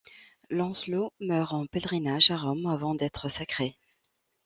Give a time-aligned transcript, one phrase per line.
[0.49, 3.77] Lancelot meurt en pèlerinage à Rome, avant d'être sacré.